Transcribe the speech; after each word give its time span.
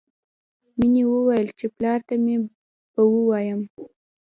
مینې 0.77 1.03
وویل 1.07 1.47
چې 1.59 1.65
پلار 1.75 1.99
ته 2.07 2.15
به 2.93 3.01
ووایم 3.13 3.61